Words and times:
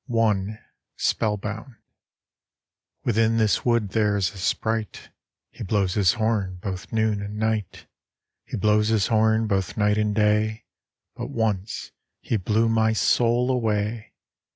I. 0.11 0.57
SPELLBOUND. 0.97 1.75
I. 1.75 1.79
Within 3.03 3.37
this 3.37 3.63
wood 3.63 3.89
there 3.89 4.17
is 4.17 4.33
a 4.33 4.39
sprite; 4.39 5.11
He 5.51 5.63
blows 5.63 5.93
his 5.93 6.13
horn 6.13 6.55
both 6.55 6.91
noon 6.91 7.21
and 7.21 7.37
night; 7.37 7.85
He 8.43 8.57
blows 8.57 8.87
his 8.87 9.05
horn 9.09 9.45
both 9.45 9.77
night 9.77 9.99
and 9.99 10.15
day; 10.15 10.65
But 11.15 11.29
once 11.29 11.91
he 12.19 12.37
blew 12.37 12.67
my 12.67 12.93
soul 12.93 13.51
away. 13.51 14.13